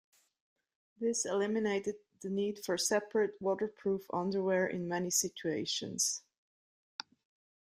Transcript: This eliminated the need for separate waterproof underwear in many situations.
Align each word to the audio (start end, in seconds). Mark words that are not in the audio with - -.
This 0.99 1.25
eliminated 1.27 1.97
the 2.21 2.31
need 2.31 2.65
for 2.65 2.75
separate 2.75 3.39
waterproof 3.39 4.07
underwear 4.11 4.65
in 4.65 4.87
many 4.87 5.11
situations. 5.11 6.23